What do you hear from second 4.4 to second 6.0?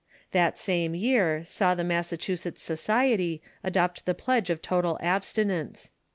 of total abstinence.